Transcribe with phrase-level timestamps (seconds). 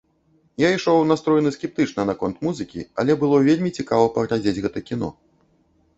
[0.61, 5.09] Я ішоў настроены скептычна наконт музыкі, але было вельмі цікава паглядзець гэта кіно.